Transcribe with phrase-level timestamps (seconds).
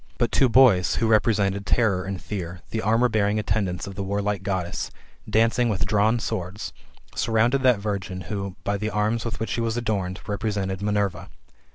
[0.17, 4.41] But two boys, who represented Terror and Fear, the armour bearing attendants of the warlike
[4.41, 4.89] Goddess,
[5.29, 6.73] dancing with drawn swords,
[7.13, 11.29] surrounded that virgin who, by the arms with which she was adorned, represented Minerva.